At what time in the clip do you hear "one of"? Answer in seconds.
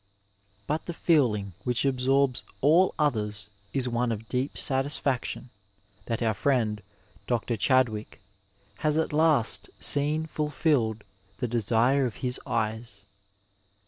3.87-4.27